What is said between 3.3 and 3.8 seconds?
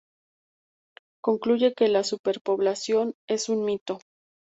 un